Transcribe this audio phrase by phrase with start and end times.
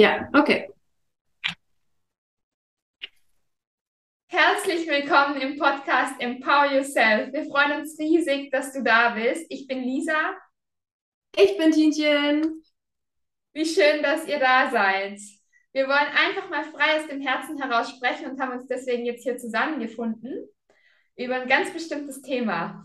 [0.00, 0.68] Ja, okay.
[4.26, 7.32] Herzlich willkommen im Podcast Empower Yourself.
[7.32, 9.46] Wir freuen uns riesig, dass du da bist.
[9.50, 10.36] Ich bin Lisa.
[11.36, 12.64] Ich bin Tinchen.
[13.52, 15.20] Wie schön, dass ihr da seid.
[15.72, 19.22] Wir wollen einfach mal frei aus dem Herzen heraus sprechen und haben uns deswegen jetzt
[19.22, 20.48] hier zusammengefunden
[21.14, 22.84] über ein ganz bestimmtes Thema.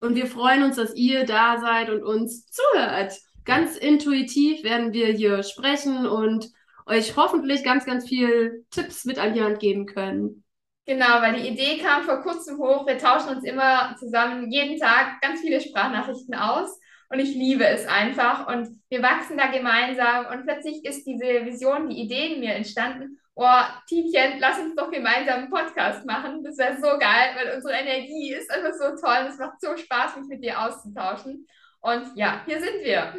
[0.00, 3.12] Und wir freuen uns, dass ihr da seid und uns zuhört.
[3.44, 6.50] Ganz intuitiv werden wir hier sprechen und
[6.86, 10.44] euch hoffentlich ganz, ganz viel Tipps mit an die Hand geben können.
[10.86, 12.86] Genau, weil die Idee kam vor kurzem hoch.
[12.86, 16.78] Wir tauschen uns immer zusammen jeden Tag ganz viele Sprachnachrichten aus
[17.08, 21.88] und ich liebe es einfach und wir wachsen da gemeinsam und plötzlich ist diese Vision,
[21.88, 23.18] die Idee in mir entstanden.
[23.34, 26.44] Oh, Tietjen, lass uns doch gemeinsam einen Podcast machen.
[26.44, 29.26] Das wäre so geil, weil unsere Energie ist einfach so toll.
[29.28, 31.46] Es macht so Spaß, mich mit dir auszutauschen.
[31.84, 33.14] Und ja, hier sind wir.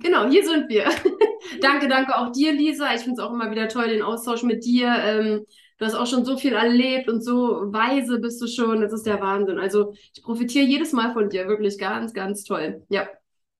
[0.00, 0.84] Genau, hier sind wir.
[1.60, 2.94] danke, danke auch dir, Lisa.
[2.94, 4.88] Ich finde es auch immer wieder toll, den Austausch mit dir.
[4.88, 5.44] Ähm,
[5.78, 8.80] Du hast auch schon so viel erlebt und so weise bist du schon.
[8.80, 9.58] Das ist der Wahnsinn.
[9.58, 11.46] Also ich profitiere jedes Mal von dir.
[11.46, 12.84] Wirklich ganz, ganz toll.
[12.88, 13.08] Ja.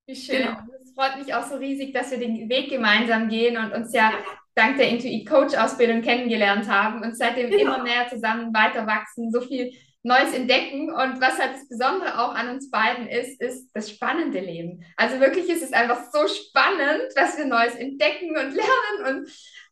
[0.07, 0.39] Wie schön.
[0.39, 0.59] Genau.
[0.83, 4.13] Es freut mich auch so riesig, dass wir den Weg gemeinsam gehen und uns ja
[4.57, 7.63] dank der Intuit-Coach-Ausbildung kennengelernt haben und seitdem genau.
[7.63, 10.91] immer mehr zusammen weiter wachsen, so viel Neues entdecken.
[10.91, 14.85] Und was halt das Besondere auch an uns beiden ist, ist das spannende Leben.
[14.97, 19.31] Also wirklich ist es einfach so spannend, was wir Neues entdecken und lernen und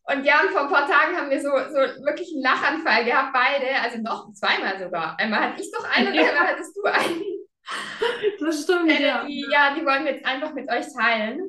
[0.08, 3.32] und ja, und vor ein paar Tagen haben wir so, so wirklich einen Lachanfall gehabt,
[3.32, 3.74] beide.
[3.82, 5.18] Also noch zweimal sogar.
[5.18, 7.24] Einmal hatte ich doch einen und einmal hattest du einen.
[8.38, 9.24] Das stimmt, äh, ja.
[9.24, 11.40] Die, ja, die wollen wir jetzt einfach mit euch teilen.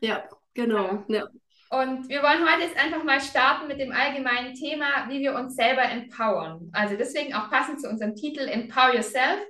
[0.00, 1.04] Ja, genau.
[1.06, 1.28] Ja.
[1.70, 5.56] Und wir wollen heute jetzt einfach mal starten mit dem allgemeinen Thema, wie wir uns
[5.56, 6.70] selber empowern.
[6.72, 9.40] Also deswegen auch passend zu unserem Titel Empower Yourself.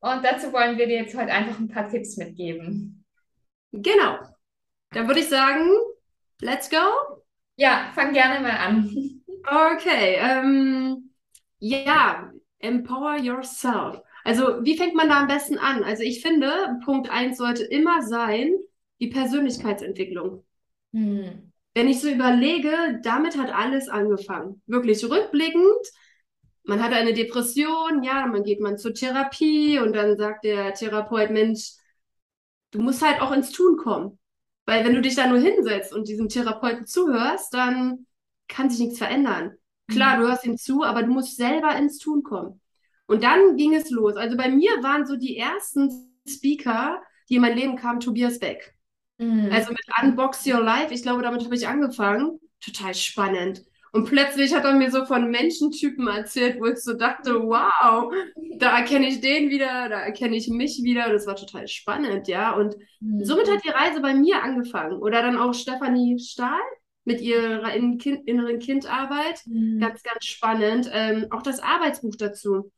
[0.00, 3.04] Und dazu wollen wir dir jetzt heute einfach ein paar Tipps mitgeben.
[3.72, 4.18] Genau.
[4.90, 5.70] Dann würde ich sagen,
[6.40, 7.22] let's go.
[7.56, 9.22] Ja, fang gerne mal an.
[9.44, 11.10] Okay, ähm,
[11.58, 14.00] ja, empower yourself.
[14.24, 15.82] Also, wie fängt man da am besten an?
[15.82, 18.52] Also, ich finde, Punkt 1 sollte immer sein,
[19.00, 20.44] die Persönlichkeitsentwicklung.
[20.92, 21.51] Hm.
[21.74, 24.62] Wenn ich so überlege, damit hat alles angefangen.
[24.66, 25.86] Wirklich rückblickend,
[26.64, 31.30] man hat eine Depression, ja, dann geht man zur Therapie und dann sagt der Therapeut,
[31.30, 31.72] Mensch,
[32.70, 34.18] du musst halt auch ins Tun kommen.
[34.64, 38.06] Weil wenn du dich da nur hinsetzt und diesem Therapeuten zuhörst, dann
[38.46, 39.52] kann sich nichts verändern.
[39.88, 40.20] Klar, mhm.
[40.20, 42.60] du hörst ihm zu, aber du musst selber ins Tun kommen.
[43.06, 44.16] Und dann ging es los.
[44.16, 45.90] Also bei mir waren so die ersten
[46.28, 48.74] Speaker, die in mein Leben kamen, Tobias Beck.
[49.22, 49.50] Mhm.
[49.52, 52.38] Also mit Unbox Your Life, ich glaube, damit habe ich angefangen.
[52.60, 53.62] Total spannend.
[53.94, 58.10] Und plötzlich hat er mir so von Menschentypen erzählt, wo ich so dachte, wow,
[58.56, 61.12] da erkenne ich den wieder, da erkenne ich mich wieder.
[61.12, 62.52] Das war total spannend, ja.
[62.52, 63.22] Und mhm.
[63.24, 64.96] somit hat die Reise bei mir angefangen.
[64.98, 66.60] Oder dann auch Stefanie Stahl
[67.04, 69.42] mit ihrer inneren Kindarbeit.
[69.44, 69.78] Mhm.
[69.80, 70.90] Ganz, ganz spannend.
[70.90, 72.72] Ähm, auch das Arbeitsbuch dazu,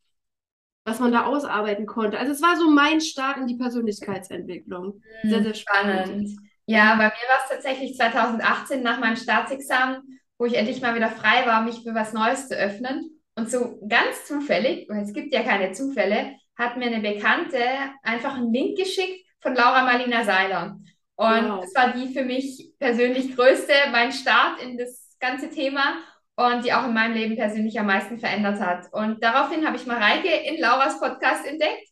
[0.85, 2.19] was man da ausarbeiten konnte.
[2.19, 5.01] Also es war so mein Start in die Persönlichkeitsentwicklung.
[5.23, 5.31] Mhm.
[5.31, 6.07] Sehr, sehr spannend.
[6.07, 6.31] spannend.
[6.67, 10.03] Ja, bei mir war es tatsächlich 2018 nach meinem Staatsexamen
[10.39, 13.11] wo ich endlich mal wieder frei war, mich für was Neues zu öffnen.
[13.37, 17.59] Und so ganz zufällig, weil es gibt ja keine Zufälle, hat mir eine Bekannte
[18.03, 20.79] einfach einen Link geschickt von Laura Marlina Seiler.
[21.17, 21.61] Und wow.
[21.61, 25.97] das war die für mich persönlich größte, mein Start in das ganze Thema
[26.37, 28.93] und die auch in meinem Leben persönlich am meisten verändert hat.
[28.93, 31.89] Und daraufhin habe ich Mareike in Lauras Podcast entdeckt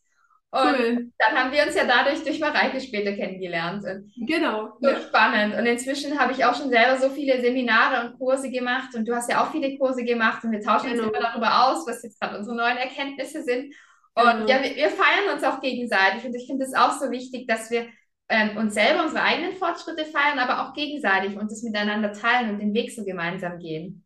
[0.53, 1.11] und cool.
[1.17, 3.83] dann haben wir uns ja dadurch durch Mareike später kennengelernt.
[3.85, 4.77] Und genau.
[4.79, 5.01] So ja.
[5.01, 5.55] spannend.
[5.55, 9.15] Und inzwischen habe ich auch schon selber so viele Seminare und Kurse gemacht und du
[9.15, 11.05] hast ja auch viele Kurse gemacht und wir tauschen genau.
[11.05, 13.73] uns immer darüber aus, was jetzt gerade unsere neuen Erkenntnisse sind.
[14.13, 14.47] Und genau.
[14.47, 17.71] ja, wir, wir, feiern uns auch gegenseitig und ich finde es auch so wichtig, dass
[17.71, 17.87] wir
[18.29, 22.59] ähm, uns selber unsere eigenen Fortschritte feiern, aber auch gegenseitig und das miteinander teilen und
[22.59, 24.02] den Weg so gemeinsam gehen.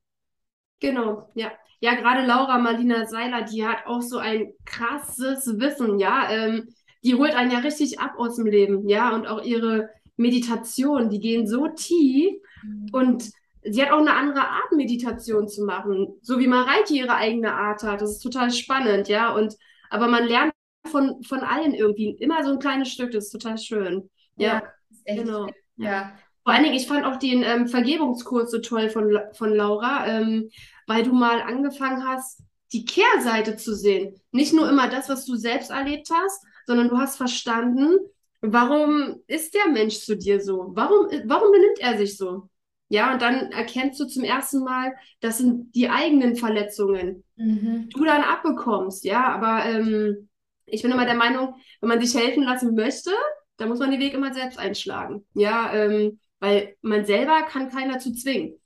[0.79, 1.51] Genau, ja.
[1.79, 6.29] Ja, gerade Laura Marlina Seiler, die hat auch so ein krasses Wissen, ja.
[6.31, 6.67] Ähm,
[7.03, 9.13] die holt einen ja richtig ab aus dem Leben, ja.
[9.13, 12.33] Und auch ihre Meditation, die gehen so tief
[12.63, 12.87] mhm.
[12.91, 13.31] und
[13.63, 17.83] sie hat auch eine andere Art, Meditation zu machen, so wie Mareike ihre eigene Art
[17.83, 18.01] hat.
[18.01, 19.33] Das ist total spannend, ja.
[19.33, 19.55] Und
[19.89, 20.53] aber man lernt
[20.87, 24.09] von, von allen irgendwie immer so ein kleines Stück, das ist total schön.
[24.35, 24.63] Ja,
[25.05, 25.47] ja genau.
[25.75, 26.13] Ja.
[26.43, 30.07] Vor allen Dingen, ich fand auch den ähm, Vergebungskurs so toll von, von Laura.
[30.07, 30.49] Ähm,
[30.87, 32.41] weil du mal angefangen hast,
[32.73, 34.19] die Kehrseite zu sehen.
[34.31, 37.97] Nicht nur immer das, was du selbst erlebt hast, sondern du hast verstanden,
[38.41, 40.71] warum ist der Mensch zu dir so?
[40.73, 42.49] Warum, warum benimmt er sich so?
[42.89, 47.89] Ja, und dann erkennst du zum ersten Mal, das sind die eigenen Verletzungen, mhm.
[47.89, 49.03] du dann abbekommst.
[49.03, 50.29] Ja, aber ähm,
[50.65, 53.11] ich bin immer der Meinung, wenn man sich helfen lassen möchte,
[53.57, 55.25] dann muss man den Weg immer selbst einschlagen.
[55.33, 58.57] Ja, ähm, weil man selber kann keiner zu zwingen.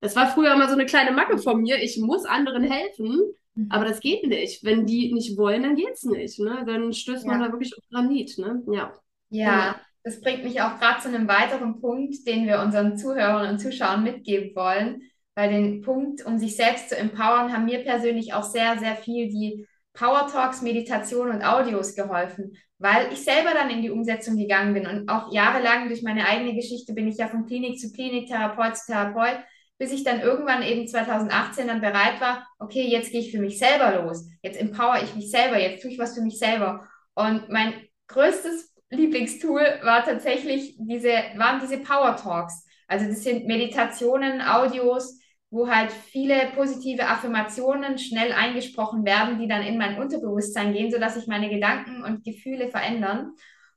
[0.00, 1.82] Das war früher immer so eine kleine Macke von mir.
[1.82, 3.20] Ich muss anderen helfen,
[3.54, 3.66] mhm.
[3.70, 4.64] aber das geht nicht.
[4.64, 6.38] Wenn die nicht wollen, dann geht's nicht.
[6.38, 6.64] Ne?
[6.66, 8.38] Dann stößt man da wirklich auf Granit.
[8.38, 8.62] Ne?
[8.72, 8.92] Ja.
[9.30, 9.78] Ja, genau.
[10.04, 14.02] das bringt mich auch gerade zu einem weiteren Punkt, den wir unseren Zuhörern und Zuschauern
[14.02, 15.02] mitgeben wollen.
[15.34, 19.28] Bei dem Punkt, um sich selbst zu empowern, haben mir persönlich auch sehr, sehr viel
[19.28, 24.74] die Power Talks, Meditation und Audios geholfen, weil ich selber dann in die Umsetzung gegangen
[24.74, 28.28] bin und auch jahrelang durch meine eigene Geschichte bin ich ja von Klinik zu Klinik,
[28.28, 29.38] Therapeut zu Therapeut,
[29.80, 33.58] bis ich dann irgendwann eben 2018 dann bereit war, okay, jetzt gehe ich für mich
[33.58, 36.86] selber los, jetzt empower ich mich selber, jetzt tue ich was für mich selber.
[37.14, 37.72] Und mein
[38.08, 42.66] größtes Lieblingstool war tatsächlich diese, waren diese Power Talks.
[42.88, 45.18] Also das sind Meditationen, Audios,
[45.48, 51.14] wo halt viele positive Affirmationen schnell eingesprochen werden, die dann in mein Unterbewusstsein gehen, sodass
[51.14, 53.32] sich meine Gedanken und Gefühle verändern.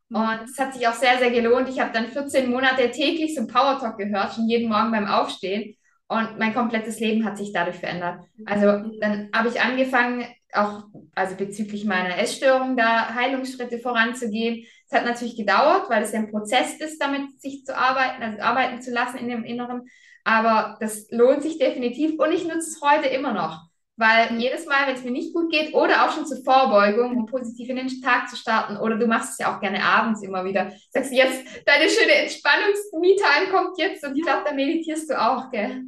[0.09, 0.17] Mhm.
[0.17, 1.69] Und es hat sich auch sehr, sehr gelohnt.
[1.69, 5.77] Ich habe dann 14 Monate täglich so Power Talk gehört, schon jeden Morgen beim Aufstehen.
[6.13, 8.23] Und mein komplettes Leben hat sich dadurch verändert.
[8.45, 8.97] Also mhm.
[8.99, 10.83] dann habe ich angefangen, auch
[11.15, 14.65] also bezüglich meiner Essstörung da Heilungsschritte voranzugehen.
[14.87, 18.39] Es hat natürlich gedauert, weil es ja ein Prozess ist, damit sich zu arbeiten, also
[18.39, 19.83] arbeiten zu lassen in dem Inneren.
[20.23, 23.61] Aber das lohnt sich definitiv und ich nutze es heute immer noch.
[23.95, 24.39] Weil mhm.
[24.39, 27.69] jedes Mal, wenn es mir nicht gut geht oder auch schon zur Vorbeugung, um positiv
[27.69, 30.71] in den Tag zu starten, oder du machst es ja auch gerne abends immer wieder,
[30.89, 35.51] sagst du jetzt, deine schöne Entspannungs-Me-Time kommt jetzt und ich glaube, da meditierst du auch,
[35.51, 35.83] gell?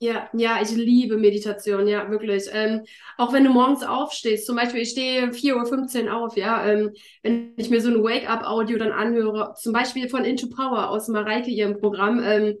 [0.00, 2.44] Ja, ja, ich liebe Meditation, ja, wirklich.
[2.52, 2.84] Ähm,
[3.16, 6.92] auch wenn du morgens aufstehst, zum Beispiel, ich stehe 4.15 Uhr auf, ja, ähm,
[7.24, 11.50] wenn ich mir so ein Wake-up-Audio dann anhöre, zum Beispiel von Into Power aus Mareike
[11.50, 12.58] ihrem Programm, ähm,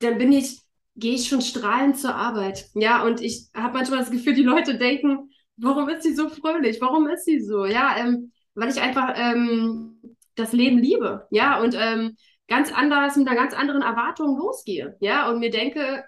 [0.00, 0.60] dann bin ich,
[0.96, 2.66] gehe ich schon strahlend zur Arbeit.
[2.74, 6.80] Ja, und ich habe manchmal das Gefühl, die Leute denken, warum ist sie so fröhlich?
[6.80, 7.64] Warum ist sie so?
[7.66, 10.00] Ja, ähm, weil ich einfach ähm,
[10.36, 11.26] das Leben liebe.
[11.30, 12.16] Ja, und ähm,
[12.48, 14.96] ganz anders, mit einer ganz anderen Erwartung losgehe.
[15.00, 16.04] Ja, und mir denke,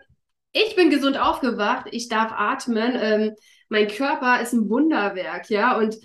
[0.53, 3.35] ich bin gesund aufgewacht, ich darf atmen, ähm,
[3.69, 5.97] mein Körper ist ein Wunderwerk, ja, und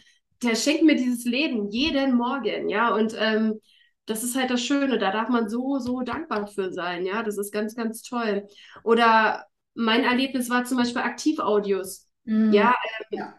[0.41, 3.59] der schenkt mir dieses Leben jeden Morgen, ja, und ähm,
[4.05, 7.37] das ist halt das Schöne, da darf man so, so dankbar für sein, ja, das
[7.37, 8.47] ist ganz, ganz toll.
[8.83, 12.53] Oder mein Erlebnis war zum Beispiel Aktivaudios, mhm.
[12.53, 12.73] ja,
[13.11, 13.35] ähm, ja,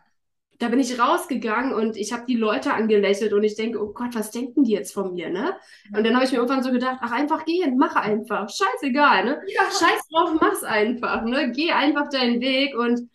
[0.59, 4.15] da bin ich rausgegangen und ich habe die Leute angelächelt und ich denke, oh Gott,
[4.15, 5.57] was denken die jetzt von mir, ne?
[5.95, 9.41] Und dann habe ich mir irgendwann so gedacht, ach, einfach gehen, mach einfach, scheißegal, ne?
[9.47, 9.63] Ja.
[9.63, 11.53] Scheiß drauf, mach's einfach, ne?
[11.53, 13.09] Geh einfach deinen Weg und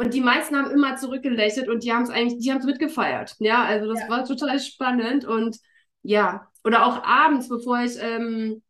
[0.00, 3.34] und die meisten haben immer zurückgelächelt und die haben es eigentlich, die haben es mitgefeiert.
[3.40, 4.08] Ja, also das ja.
[4.08, 5.58] war total spannend und
[6.02, 8.62] ja, oder auch abends, bevor ich ähm,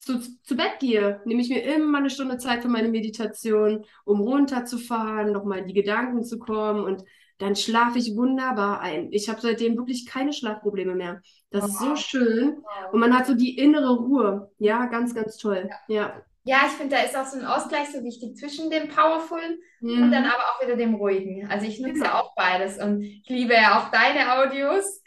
[0.00, 4.20] zu, zu Bett gehe, nehme ich mir immer eine Stunde Zeit für meine Meditation, um
[4.20, 7.04] runterzufahren, nochmal in die Gedanken zu kommen und
[7.40, 9.08] dann schlafe ich wunderbar ein.
[9.12, 11.22] Ich habe seitdem wirklich keine Schlafprobleme mehr.
[11.50, 11.70] Das wow.
[11.70, 12.92] ist so schön wow.
[12.92, 14.50] und man hat so die innere Ruhe.
[14.58, 15.68] Ja, ganz, ganz toll.
[15.88, 15.94] Ja.
[15.94, 16.22] ja.
[16.42, 20.04] Ja, ich finde, da ist auch so ein Ausgleich so wichtig zwischen dem Powerfullen mhm.
[20.04, 21.46] und dann aber auch wieder dem Ruhigen.
[21.50, 22.06] Also ich nutze genau.
[22.06, 25.02] ja auch beides und ich liebe ja auch deine Audios.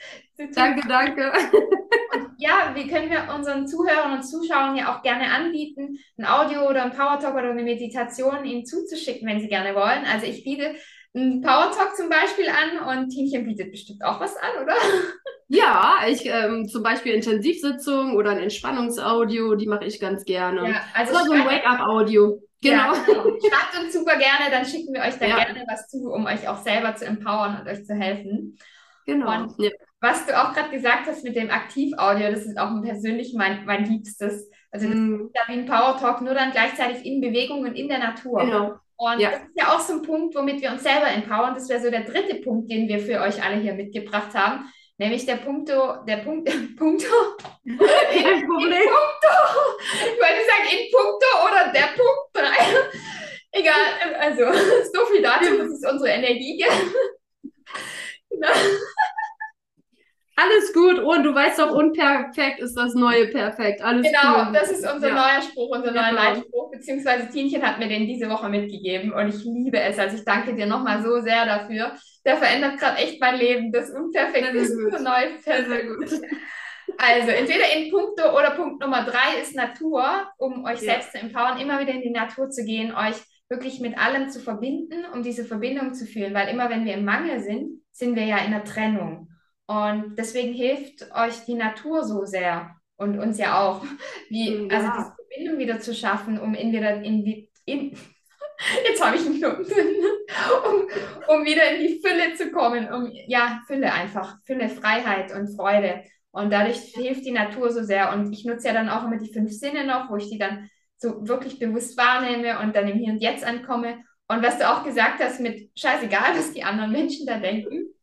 [0.54, 1.32] Danke, danke.
[2.14, 6.70] Und ja, wie können wir unseren Zuhörern und Zuschauern ja auch gerne anbieten, ein Audio
[6.70, 10.06] oder ein Power Talk oder eine Meditation ihnen zuzuschicken, wenn sie gerne wollen.
[10.06, 10.76] Also ich biete
[11.16, 14.76] einen Power Talk zum Beispiel an und Tinchen bietet bestimmt auch was an, oder?
[15.48, 20.70] Ja, ich ähm, zum Beispiel Intensivsitzung oder ein Entspannungsaudio, die mache ich ganz gerne.
[20.70, 22.42] Ja, also oder so ein Wake-up-Audio.
[22.62, 22.94] Genau.
[22.94, 23.24] Ja, genau.
[23.24, 25.44] Schreibt uns super gerne, dann schicken wir euch da ja.
[25.44, 28.58] gerne was zu, um euch auch selber zu empowern und euch zu helfen.
[29.06, 29.32] Genau.
[29.32, 29.54] Und
[30.00, 33.86] was du auch gerade gesagt hast mit dem Aktivaudio, das ist auch persönlich mein, mein
[33.86, 34.50] Liebstes.
[34.72, 35.28] Also das mm.
[35.28, 38.42] ist ja wie ein Power Talk, nur dann gleichzeitig in Bewegung und in der Natur.
[38.42, 38.76] Genau.
[39.04, 39.32] Und ja.
[39.32, 41.54] das ist ja auch so ein Punkt, womit wir uns selber empowern.
[41.54, 44.72] Das wäre so der dritte Punkt, den wir für euch alle hier mitgebracht haben.
[44.98, 47.08] Nämlich der Punkto, der Punkt, Punkto.
[47.66, 48.70] In, in Punkto.
[49.92, 52.44] Ich wollte sagen, in Punkto oder der Punkt 3.
[53.52, 54.46] Egal, also
[54.94, 56.64] so viel dazu, das ist unsere Energie.
[58.30, 58.48] genau.
[60.36, 63.84] Alles gut und du weißt doch, unperfekt ist das neue Perfekt.
[63.84, 64.54] Alles genau, cool.
[64.54, 65.14] das ist unser ja.
[65.14, 66.24] neuer Spruch, unser neuer genau.
[66.24, 70.00] Leitspruch, beziehungsweise Tienchen hat mir den diese Woche mitgegeben und ich liebe es.
[70.00, 71.94] Also ich danke dir nochmal so sehr dafür.
[72.26, 73.72] Der verändert gerade echt mein Leben.
[73.72, 75.38] Das Unperfekte ist so neu.
[75.40, 76.10] Sehr, sehr gut.
[76.98, 80.94] Also entweder in Punkte oder Punkt Nummer drei ist Natur, um euch ja.
[80.94, 83.16] selbst zu empowern, immer wieder in die Natur zu gehen, euch
[83.50, 86.34] wirklich mit allem zu verbinden, um diese Verbindung zu fühlen.
[86.34, 89.30] Weil immer wenn wir im Mangel sind, sind wir ja in der Trennung.
[89.74, 93.84] Und deswegen hilft euch die Natur so sehr und uns ja auch,
[94.30, 94.76] wie, ja.
[94.76, 97.98] also diese Verbindung wieder zu schaffen, um in wieder in, in
[98.88, 99.66] jetzt habe ich einen drin,
[100.68, 105.56] um, um wieder in die Fülle zu kommen, um ja, Fülle einfach, Fülle, Freiheit und
[105.56, 106.04] Freude.
[106.32, 108.14] Und dadurch hilft die Natur so sehr.
[108.14, 110.70] Und ich nutze ja dann auch immer die fünf Sinne noch, wo ich die dann
[110.98, 114.04] so wirklich bewusst wahrnehme und dann im Hier und Jetzt ankomme.
[114.28, 117.94] Und was du auch gesagt hast mit scheißegal, was die anderen Menschen da denken.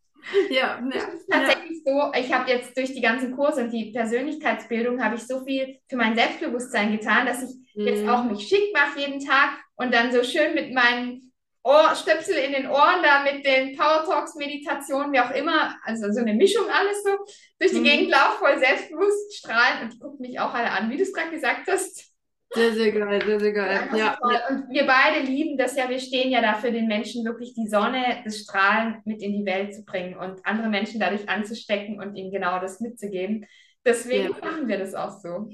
[0.50, 5.17] Ja, ist tatsächlich so, ich habe jetzt durch die ganzen Kurse und die Persönlichkeitsbildung habe
[5.17, 7.87] ich so viel für mein Selbstbewusstsein getan, dass ich mhm.
[7.87, 11.33] jetzt auch mich schick mache jeden Tag und dann so schön mit meinen
[11.63, 16.21] Ohrstöpsel in den Ohren, da mit den Power Talks, Meditationen, wie auch immer, also so
[16.21, 17.11] eine Mischung alles so,
[17.59, 17.85] durch die mhm.
[17.85, 21.31] Gegend laufe, voll selbstbewusst strahlen und gucken mich auch alle an, wie du es gerade
[21.31, 22.10] gesagt hast.
[22.52, 23.80] Sehr, sehr geil, sehr, sehr geil.
[23.97, 24.19] Ja.
[24.49, 28.23] Und wir beide lieben das ja, wir stehen ja dafür, den Menschen wirklich die Sonne,
[28.25, 32.33] das Strahlen mit in die Welt zu bringen und andere Menschen dadurch anzustecken und ihnen
[32.33, 33.47] genau das mitzugeben.
[33.85, 34.37] Deswegen ja.
[34.42, 35.49] machen wir das auch so.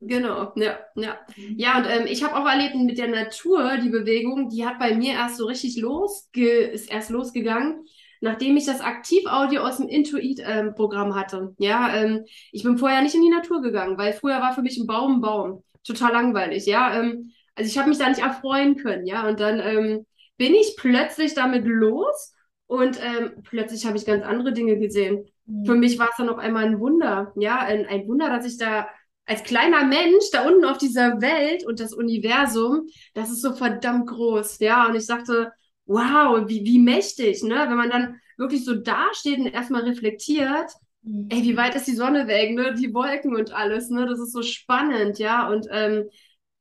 [0.00, 1.18] Genau, ja, ja.
[1.56, 4.94] Ja, und ähm, ich habe auch erlebt mit der Natur, die Bewegung, die hat bei
[4.94, 7.84] mir erst so richtig losge ist erst losgegangen,
[8.22, 11.54] nachdem ich das Aktivaudio aus dem Intuit-Programm ähm, hatte.
[11.58, 14.78] Ja, ähm, ich bin vorher nicht in die Natur gegangen, weil früher war für mich
[14.78, 15.62] ein Baum ein Baum.
[15.84, 17.00] Total langweilig, ja.
[17.00, 19.28] Ähm, also ich habe mich da nicht erfreuen können, ja.
[19.28, 20.06] Und dann ähm,
[20.36, 22.34] bin ich plötzlich damit los
[22.66, 25.26] und ähm, plötzlich habe ich ganz andere Dinge gesehen.
[25.46, 25.64] Mhm.
[25.64, 28.58] Für mich war es dann auf einmal ein Wunder, ja, ein, ein Wunder, dass ich
[28.58, 28.88] da
[29.26, 34.08] als kleiner Mensch da unten auf dieser Welt und das Universum, das ist so verdammt
[34.08, 34.86] groß, ja.
[34.86, 35.52] Und ich sagte,
[35.86, 37.66] wow, wie, wie mächtig, ne?
[37.68, 40.72] Wenn man dann wirklich so dasteht und erstmal reflektiert.
[41.04, 42.74] Ey, wie weit ist die Sonne weg, ne?
[42.74, 44.06] Die Wolken und alles, ne?
[44.06, 45.48] Das ist so spannend, ja.
[45.48, 46.08] Und ähm,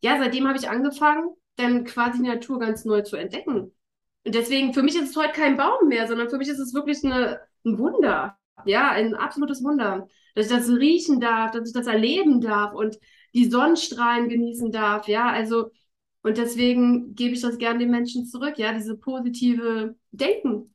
[0.02, 3.74] ja, seitdem habe ich angefangen, dann quasi die Natur ganz neu zu entdecken.
[4.26, 6.74] Und deswegen, für mich ist es heute kein Baum mehr, sondern für mich ist es
[6.74, 8.38] wirklich eine, ein Wunder.
[8.66, 12.98] Ja, ein absolutes Wunder dass ich das riechen darf, dass ich das erleben darf und
[13.34, 15.72] die Sonnenstrahlen genießen darf, ja, also
[16.22, 20.74] und deswegen gebe ich das gerne den Menschen zurück, ja, diese positive Denken,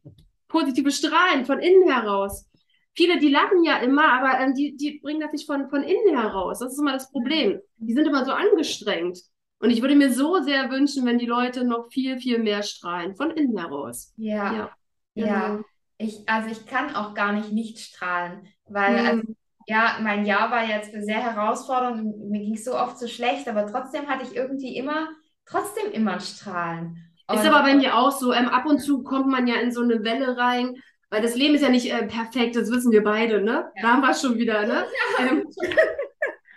[0.48, 2.46] positive Strahlen von innen heraus.
[2.94, 6.16] Viele, die lachen ja immer, aber ähm, die, die bringen das nicht von, von innen
[6.16, 6.60] heraus.
[6.60, 7.60] Das ist immer das Problem.
[7.76, 9.18] Die sind immer so angestrengt.
[9.58, 13.16] Und ich würde mir so sehr wünschen, wenn die Leute noch viel, viel mehr strahlen,
[13.16, 14.12] von innen heraus.
[14.16, 14.52] Ja.
[14.52, 14.70] Ja.
[15.14, 15.26] Genau.
[15.26, 15.60] ja.
[15.96, 19.08] Ich, also ich kann auch gar nicht nicht strahlen, weil mhm.
[19.08, 19.34] also
[19.66, 23.66] ja, mein Jahr war jetzt sehr herausfordernd mir ging es so oft so schlecht, aber
[23.66, 25.08] trotzdem hatte ich irgendwie immer,
[25.46, 26.98] trotzdem immer Strahlen.
[27.26, 29.72] Und ist aber bei mir auch so, ähm, ab und zu kommt man ja in
[29.72, 30.74] so eine Welle rein,
[31.14, 33.70] weil das Leben ist ja nicht äh, perfekt, das wissen wir beide, ne?
[33.76, 33.82] Ja.
[33.82, 34.84] Da haben wir es schon wieder, ne?
[35.18, 35.26] Ja.
[35.26, 35.46] Ähm,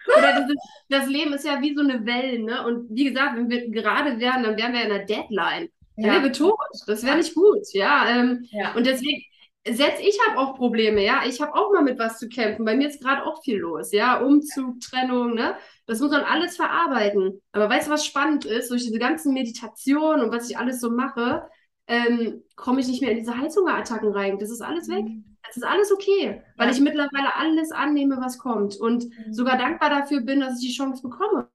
[0.08, 0.58] oder das, ist,
[0.90, 2.66] das, Leben ist ja wie so eine Welle, ne?
[2.66, 5.70] Und wie gesagt, wenn wir gerade wären, dann wären wir in einer Deadline.
[5.96, 6.14] Dann ja.
[6.14, 6.58] wären wir tot.
[6.88, 8.10] Das wäre nicht gut, ja.
[8.10, 8.74] Ähm, ja.
[8.74, 9.22] Und deswegen,
[9.70, 11.22] selbst ich habe auch Probleme, ja.
[11.28, 12.66] Ich habe auch mal mit was zu kämpfen.
[12.66, 14.20] Bei mir ist gerade auch viel los, ja.
[14.22, 15.56] Umzug, Trennung, ne?
[15.86, 17.44] Das muss man alles verarbeiten.
[17.52, 18.72] Aber weißt du, was spannend ist?
[18.72, 21.48] Durch diese ganzen Meditationen und was ich alles so mache,
[21.88, 24.40] ähm, komme ich nicht mehr in diese Heißhungerattacken rein.
[24.40, 25.06] Das ist alles weg.
[25.06, 25.38] Mhm.
[25.46, 26.74] Das ist alles okay, weil ja.
[26.74, 28.76] ich mittlerweile alles annehme, was kommt.
[28.76, 29.34] Und mhm.
[29.34, 31.50] sogar dankbar dafür bin, dass ich die Chance bekomme,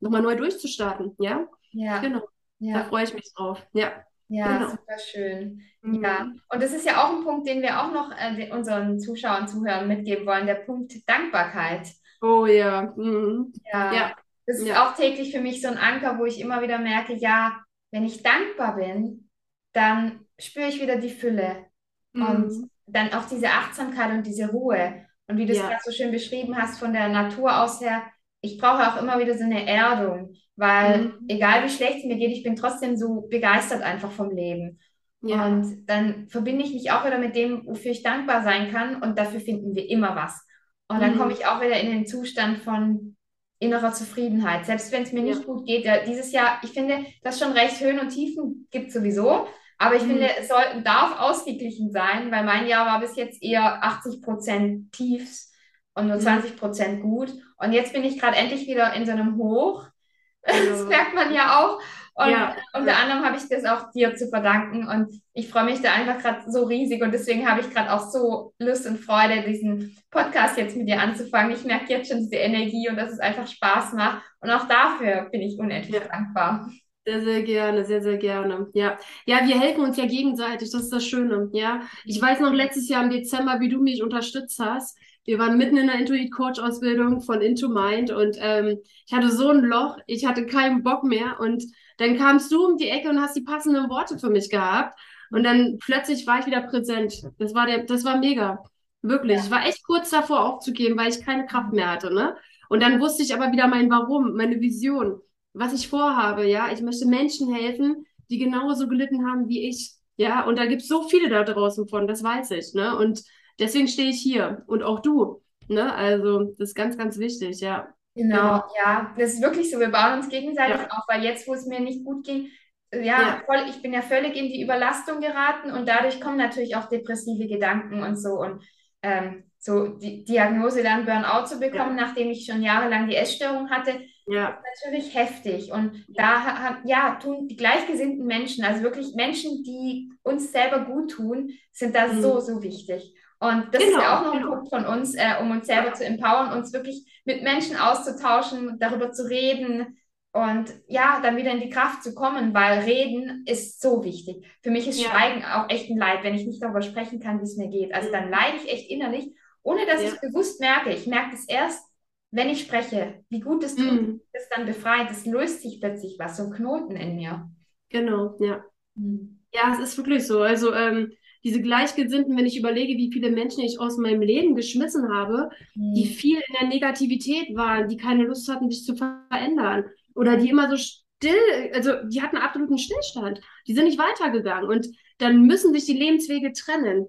[0.00, 1.14] nochmal neu durchzustarten.
[1.18, 1.46] Ja?
[1.72, 1.98] Ja.
[1.98, 2.22] Genau.
[2.58, 2.74] Ja.
[2.78, 3.64] Da freue ich mich drauf.
[3.72, 3.92] Ja.
[4.30, 4.70] Ja, genau.
[4.70, 5.62] super schön.
[5.80, 6.04] Mhm.
[6.04, 9.42] Ja, und das ist ja auch ein Punkt, den wir auch noch äh, unseren Zuschauern,
[9.42, 11.88] und Zuhörern mitgeben wollen, der Punkt Dankbarkeit.
[12.20, 12.92] Oh ja.
[12.96, 13.52] Mhm.
[13.72, 13.92] Ja.
[13.92, 14.16] ja.
[14.46, 17.60] Das ist auch täglich für mich so ein Anker, wo ich immer wieder merke, ja,
[17.90, 19.27] wenn ich dankbar bin,
[19.72, 21.66] dann spüre ich wieder die Fülle
[22.12, 22.26] mhm.
[22.26, 25.06] und dann auch diese Achtsamkeit und diese Ruhe.
[25.26, 25.68] Und wie du es ja.
[25.68, 28.02] gerade so schön beschrieben hast, von der Natur aus her,
[28.40, 31.12] ich brauche auch immer wieder so eine Erdung, weil mhm.
[31.28, 34.78] egal wie schlecht es mir geht, ich bin trotzdem so begeistert einfach vom Leben.
[35.20, 35.46] Ja.
[35.46, 39.18] Und dann verbinde ich mich auch wieder mit dem, wofür ich dankbar sein kann und
[39.18, 40.46] dafür finden wir immer was.
[40.86, 41.18] Und dann mhm.
[41.18, 43.16] komme ich auch wieder in den Zustand von
[43.58, 44.66] innerer Zufriedenheit.
[44.66, 47.80] Selbst wenn es mir nicht gut geht, ja, dieses Jahr, ich finde, das schon recht
[47.80, 49.46] Höhen und Tiefen gibt sowieso,
[49.78, 50.08] aber ich mhm.
[50.08, 54.92] finde, es soll, darf ausgeglichen sein, weil mein Jahr war bis jetzt eher 80 Prozent
[54.92, 55.52] Tiefs
[55.94, 56.56] und nur 20 mhm.
[56.56, 57.32] Prozent gut.
[57.58, 59.86] Und jetzt bin ich gerade endlich wieder in so einem Hoch.
[60.42, 61.78] Das merkt man ja auch.
[62.18, 62.56] Und ja.
[62.72, 64.88] unter anderem habe ich das auch dir zu verdanken.
[64.88, 67.00] Und ich freue mich da einfach gerade so riesig.
[67.00, 71.00] Und deswegen habe ich gerade auch so Lust und Freude, diesen Podcast jetzt mit dir
[71.00, 71.52] anzufangen.
[71.52, 74.22] Ich merke jetzt schon diese Energie und dass es einfach Spaß macht.
[74.40, 76.08] Und auch dafür bin ich unendlich ja.
[76.08, 76.68] dankbar.
[77.06, 78.66] Sehr, sehr gerne, sehr, sehr gerne.
[78.74, 78.98] Ja.
[79.24, 80.72] ja, wir helfen uns ja gegenseitig.
[80.72, 81.50] Das ist das Schöne.
[81.52, 84.98] Ja, ich weiß noch letztes Jahr im Dezember, wie du mich unterstützt hast
[85.28, 89.60] wir waren mitten in der Intuit-Coach-Ausbildung von Into Mind und ähm, ich hatte so ein
[89.60, 91.62] Loch, ich hatte keinen Bock mehr und
[91.98, 94.98] dann kamst du um die Ecke und hast die passenden Worte für mich gehabt
[95.30, 97.12] und dann plötzlich war ich wieder präsent.
[97.38, 98.62] Das war der, das war mega.
[99.02, 99.36] Wirklich.
[99.36, 99.44] Ja.
[99.44, 102.34] Ich war echt kurz davor aufzugeben, weil ich keine Kraft mehr hatte, ne?
[102.70, 105.20] Und dann wusste ich aber wieder mein Warum, meine Vision,
[105.52, 106.72] was ich vorhabe, ja.
[106.72, 109.92] Ich möchte Menschen helfen, die genauso gelitten haben wie ich.
[110.16, 112.96] Ja, und da gibt es so viele da draußen von, das weiß ich, ne?
[112.96, 113.22] Und
[113.58, 115.42] Deswegen stehe ich hier und auch du.
[115.68, 115.94] Ne?
[115.94, 117.88] Also, das ist ganz, ganz wichtig, ja.
[118.14, 119.78] Genau, ja, das ist wirklich so.
[119.78, 120.88] Wir bauen uns gegenseitig ja.
[120.90, 122.48] auf, weil jetzt, wo es mir nicht gut ging,
[122.92, 123.42] ja, ja.
[123.44, 127.46] Voll, ich bin ja völlig in die Überlastung geraten und dadurch kommen natürlich auch depressive
[127.46, 128.64] Gedanken und so und
[129.02, 132.06] ähm, so die Diagnose dann Burnout zu bekommen, ja.
[132.06, 134.60] nachdem ich schon jahrelang die Essstörung hatte, ja.
[134.72, 135.72] ist natürlich heftig.
[135.72, 141.50] Und da ja, tun die gleichgesinnten Menschen, also wirklich Menschen, die uns selber gut tun,
[141.72, 142.22] sind da mhm.
[142.22, 143.14] so, so wichtig.
[143.40, 144.54] Und das genau, ist ja auch noch ein genau.
[144.54, 149.12] Punkt von uns, äh, um uns selber zu empowern, uns wirklich mit Menschen auszutauschen, darüber
[149.12, 149.98] zu reden,
[150.32, 154.46] und ja, dann wieder in die Kraft zu kommen, weil Reden ist so wichtig.
[154.62, 155.08] Für mich ist ja.
[155.08, 157.94] Schweigen auch echt ein Leid, wenn ich nicht darüber sprechen kann, wie es mir geht.
[157.94, 160.08] Also dann leide ich echt innerlich, ohne dass ja.
[160.08, 160.90] ich bewusst merke.
[160.90, 161.82] Ich merke es erst,
[162.30, 164.20] wenn ich spreche, wie gut es tut, mhm.
[164.32, 165.10] das dann befreit.
[165.10, 167.50] Es löst sich plötzlich was, so ein Knoten in mir.
[167.88, 168.62] Genau, ja.
[168.94, 169.40] Mhm.
[169.52, 170.42] Ja, es ist wirklich so.
[170.42, 171.10] Also ähm,
[171.44, 175.94] diese Gleichgesinnten, wenn ich überlege, wie viele Menschen ich aus meinem Leben geschmissen habe, mhm.
[175.94, 180.48] die viel in der Negativität waren, die keine Lust hatten, sich zu verändern oder die
[180.48, 181.38] immer so still,
[181.72, 183.40] also die hatten absoluten Stillstand.
[183.66, 187.06] Die sind nicht weitergegangen und dann müssen sich die Lebenswege trennen.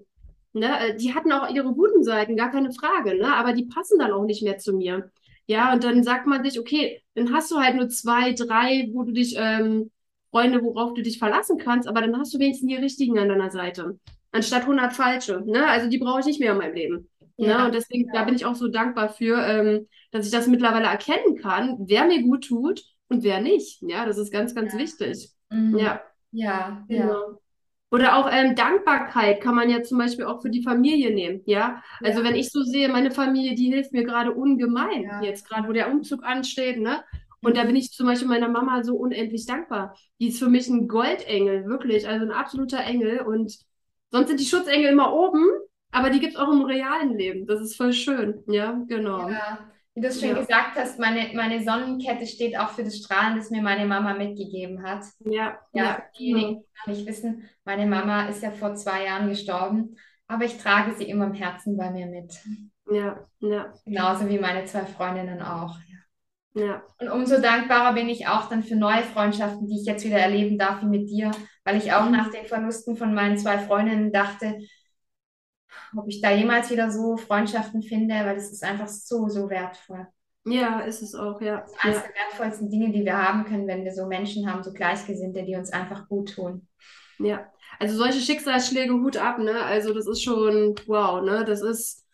[0.52, 0.96] Ne?
[0.98, 3.34] Die hatten auch ihre guten Seiten, gar keine Frage, ne?
[3.34, 5.10] aber die passen dann auch nicht mehr zu mir.
[5.46, 9.02] Ja, und dann sagt man sich, okay, dann hast du halt nur zwei, drei, wo
[9.02, 9.90] du dich, ähm,
[10.30, 13.50] Freunde, worauf du dich verlassen kannst, aber dann hast du wenigstens die richtigen an deiner
[13.50, 13.98] Seite.
[14.32, 15.42] Anstatt 100 falsche.
[15.44, 15.66] Ne?
[15.66, 17.08] Also die brauche ich nicht mehr in meinem Leben.
[17.36, 17.48] Ne?
[17.48, 17.66] Ja, ne?
[17.66, 18.20] Und deswegen, ja.
[18.20, 22.04] da bin ich auch so dankbar für, ähm, dass ich das mittlerweile erkennen kann, wer
[22.04, 23.82] mir gut tut und wer nicht.
[23.82, 24.78] Ja, das ist ganz, ganz ja.
[24.78, 25.30] wichtig.
[25.50, 25.78] Mhm.
[25.78, 26.00] Ja.
[26.32, 26.84] Ja.
[26.88, 27.40] Genau.
[27.92, 31.82] Oder auch ähm, Dankbarkeit kann man ja zum Beispiel auch für die Familie nehmen, ja.
[32.04, 35.72] Also wenn ich so sehe, meine Familie, die hilft mir gerade ungemein, jetzt gerade, wo
[35.72, 37.02] der Umzug ansteht, ne?
[37.42, 39.96] Und da bin ich zum Beispiel meiner Mama so unendlich dankbar.
[40.20, 43.20] Die ist für mich ein Goldengel, wirklich, also ein absoluter Engel.
[43.20, 43.58] Und
[44.10, 45.44] sonst sind die Schutzengel immer oben,
[45.92, 47.46] aber die gibt es auch im realen Leben.
[47.46, 49.28] Das ist voll schön, ja, genau.
[49.28, 49.58] Ja.
[49.94, 50.38] Wie du es schon ja.
[50.38, 54.82] gesagt hast, meine, meine Sonnenkette steht auch für das Strahlen, das mir meine Mama mitgegeben
[54.84, 55.04] hat.
[55.20, 55.58] Ja.
[55.72, 56.02] Ja, ja.
[56.18, 59.96] diejenigen, die nicht wissen, meine Mama ist ja vor zwei Jahren gestorben,
[60.28, 62.32] aber ich trage sie immer im Herzen bei mir mit.
[62.90, 63.72] Ja, ja.
[63.84, 65.76] Genauso wie meine zwei Freundinnen auch.
[66.54, 66.82] Ja.
[66.98, 70.58] Und umso dankbarer bin ich auch dann für neue Freundschaften, die ich jetzt wieder erleben
[70.58, 71.30] darf, wie mit dir,
[71.70, 74.58] weil ich auch nach den Verlusten von meinen zwei Freundinnen dachte,
[75.96, 80.06] ob ich da jemals wieder so Freundschaften finde, weil das ist einfach so, so wertvoll.
[80.44, 81.60] Ja, ist es auch, ja.
[81.60, 82.02] Das ist eines ja.
[82.02, 85.54] der wertvollsten Dinge, die wir haben können, wenn wir so Menschen haben, so Gleichgesinnte, die
[85.54, 86.66] uns einfach gut tun.
[87.18, 87.46] Ja,
[87.78, 89.62] also solche Schicksalsschläge, Hut ab, ne?
[89.62, 91.44] Also das ist schon, wow, ne?
[91.44, 92.04] Das ist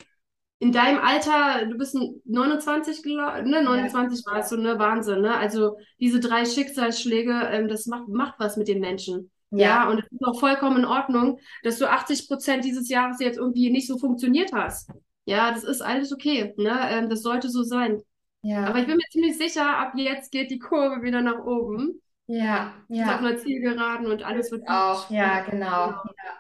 [0.59, 3.63] in deinem Alter, du bist 29, ne?
[3.63, 4.33] 29 ja.
[4.33, 4.79] warst du, ne?
[4.79, 5.37] Wahnsinn, ne?
[5.37, 9.31] Also diese drei Schicksalsschläge, ähm, das macht, macht was mit den Menschen.
[9.51, 9.67] Ja.
[9.67, 13.39] ja, und es ist auch vollkommen in Ordnung, dass du 80 Prozent dieses Jahres jetzt
[13.39, 14.91] irgendwie nicht so funktioniert hast.
[15.25, 16.55] Ja, das ist alles okay.
[16.57, 16.79] Ne?
[16.91, 18.03] Ähm, das sollte so sein.
[18.43, 18.65] Ja.
[18.65, 22.01] Aber ich bin mir ziemlich sicher, ab jetzt geht die Kurve wieder nach oben.
[22.29, 23.15] Ja, ja.
[23.15, 25.09] Auf einer Zielgeraden und alles wird auch.
[25.11, 25.91] Ja, genau.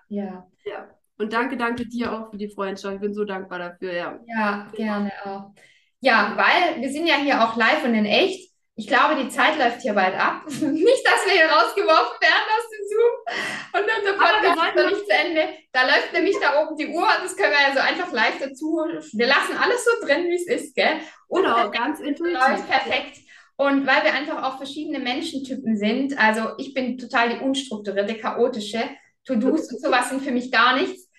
[0.09, 0.47] Ja, ja.
[0.65, 0.89] ja.
[1.19, 2.97] Und danke, danke dir auch für die Freundschaft.
[2.97, 4.21] Ich bin so dankbar dafür, ja.
[4.27, 5.53] Ja, gerne auch.
[6.01, 8.53] Ja, weil wir sind ja hier auch live und in echt.
[8.75, 10.45] Ich glaube, die Zeit läuft hier bald ab.
[10.47, 15.07] nicht, dass wir hier rausgeworfen werden aus dem Zoom und unser Podcast ist noch nicht
[15.07, 15.49] zu Ende.
[15.73, 17.09] Da läuft nämlich da oben die Uhr.
[17.23, 18.81] Das können wir ja so einfach live dazu.
[19.13, 21.01] Wir lassen alles so drin, wie es ist, gell?
[21.29, 22.35] Und genau, ganz intuitiv.
[22.35, 23.19] Läuft perfekt.
[23.57, 28.83] Und weil wir einfach auch verschiedene Menschentypen sind, also ich bin total die unstrukturierte, chaotische,
[29.25, 31.11] To-Dos und sowas sind für mich gar nichts,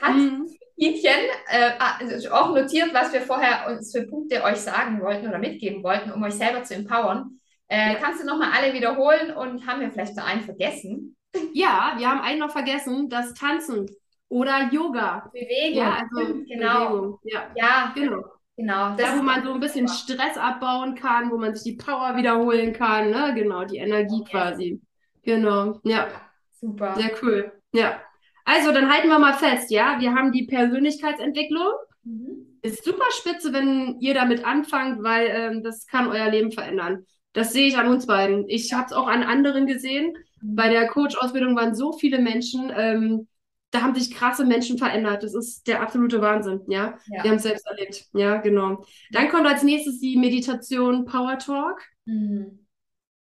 [0.00, 0.46] hat mhm.
[0.76, 5.82] Äh, also auch notiert, was wir vorher uns für Punkte euch sagen wollten oder mitgeben
[5.84, 7.38] wollten, um euch selber zu empowern.
[7.68, 11.13] Äh, kannst du nochmal alle wiederholen und haben wir vielleicht noch einen vergessen?
[11.52, 13.86] Ja, wir haben einen noch vergessen, das Tanzen
[14.28, 15.30] oder Yoga.
[15.32, 15.78] Bewegung.
[15.78, 16.88] Ja, also genau.
[16.90, 17.18] Bewegung.
[17.24, 18.24] Ja, ja genau.
[18.56, 18.94] Genau.
[18.96, 20.14] Da, wo man so ein bisschen super.
[20.14, 23.32] Stress abbauen kann, wo man sich die Power wiederholen kann, ne?
[23.34, 24.30] Genau, die Energie okay.
[24.30, 24.80] quasi.
[25.24, 25.80] Genau.
[25.82, 26.08] Ja.
[26.52, 26.94] Super.
[26.94, 27.52] Sehr cool.
[27.72, 28.00] Ja.
[28.44, 29.98] Also, dann halten wir mal fest, ja.
[29.98, 31.72] Wir haben die Persönlichkeitsentwicklung.
[32.04, 32.58] Mhm.
[32.62, 37.06] Ist super spitze, wenn ihr damit anfangt, weil ähm, das kann euer Leben verändern.
[37.32, 38.48] Das sehe ich an uns beiden.
[38.48, 40.16] Ich habe es auch an anderen gesehen.
[40.46, 43.28] Bei der Coach-Ausbildung waren so viele Menschen, ähm,
[43.70, 45.22] da haben sich krasse Menschen verändert.
[45.22, 46.98] Das ist der absolute Wahnsinn, ja.
[47.06, 47.24] ja.
[47.24, 48.04] Wir haben es selbst erlebt.
[48.12, 48.84] Ja, genau.
[49.10, 51.82] Dann kommt als nächstes die Meditation Power Talk.
[52.04, 52.60] Mhm.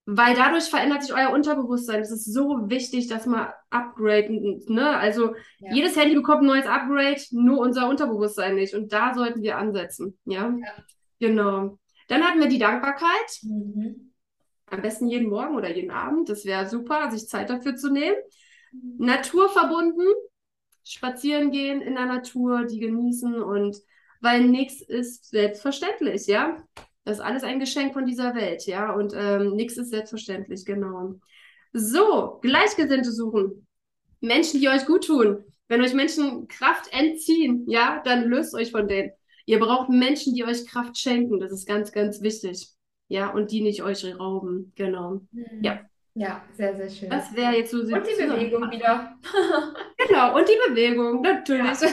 [0.09, 2.01] Weil dadurch verändert sich euer Unterbewusstsein.
[2.01, 4.97] Es ist so wichtig, dass man upgraden, ne?
[4.97, 5.73] Also ja.
[5.73, 8.75] jedes Handy bekommt ein neues Upgrade, nur unser Unterbewusstsein nicht.
[8.75, 10.17] Und da sollten wir ansetzen.
[10.25, 10.55] Ja.
[10.57, 10.73] ja.
[11.19, 11.79] Genau.
[12.09, 13.41] Dann hatten wir die Dankbarkeit.
[13.43, 14.06] Mhm.
[14.67, 16.29] Am besten jeden Morgen oder jeden Abend.
[16.29, 18.17] Das wäre super, sich Zeit dafür zu nehmen.
[18.73, 19.07] Mhm.
[19.07, 20.07] Naturverbunden,
[20.85, 23.77] spazieren gehen in der Natur, die genießen und
[24.21, 26.63] weil nichts ist selbstverständlich, ja.
[27.05, 28.93] Das ist alles ein Geschenk von dieser Welt, ja.
[28.93, 31.15] Und ähm, nichts ist selbstverständlich, genau.
[31.73, 33.67] So, Gleichgesinnte suchen.
[34.21, 35.45] Menschen, die euch gut tun.
[35.69, 39.13] Wenn euch Menschen Kraft entziehen, ja, dann löst euch von denen.
[39.45, 41.39] Ihr braucht Menschen, die euch Kraft schenken.
[41.39, 42.76] Das ist ganz, ganz wichtig.
[43.09, 44.73] Ja, und die nicht euch rauben.
[44.77, 45.21] Genau.
[45.33, 45.63] Mhm.
[45.63, 45.81] Ja.
[46.15, 47.11] Ja, sehr, sehr schön.
[47.11, 49.17] Das wäre jetzt so Und die Bewegung wieder.
[49.99, 51.81] Genau, und die Bewegung, natürlich.
[51.81, 51.89] Ja.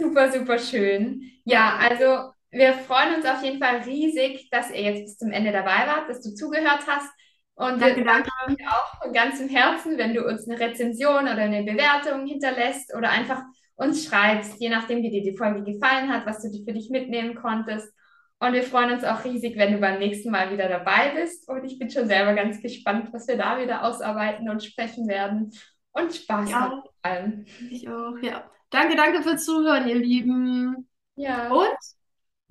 [0.00, 1.22] Super, super schön.
[1.44, 5.52] Ja, also wir freuen uns auf jeden Fall riesig, dass ihr jetzt bis zum Ende
[5.52, 7.10] dabei wart, dass du zugehört hast.
[7.54, 8.30] Und Danke, wir danke.
[8.38, 12.94] danken dir auch von ganzem Herzen, wenn du uns eine Rezension oder eine Bewertung hinterlässt
[12.96, 13.42] oder einfach
[13.74, 17.34] uns schreibst, je nachdem, wie dir die Folge gefallen hat, was du für dich mitnehmen
[17.34, 17.92] konntest.
[18.40, 21.48] Und wir freuen uns auch riesig, wenn du beim nächsten Mal wieder dabei bist.
[21.48, 25.52] Und ich bin schon selber ganz gespannt, was wir da wieder ausarbeiten und sprechen werden.
[25.92, 26.68] Und Spaß Ja.
[26.68, 27.44] mit allem.
[27.70, 28.48] Ich auch, ja.
[28.70, 30.88] Danke, danke fürs Zuhören, ihr Lieben.
[31.16, 31.50] Ja.
[31.50, 31.76] Und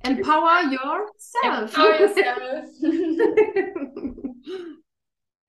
[0.04, 1.78] empower yourself.
[1.78, 2.70] Empower yourself.